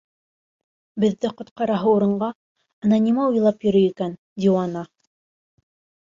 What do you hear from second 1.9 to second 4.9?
урынға, ана нимә уйлап йөрөй икән, диуана!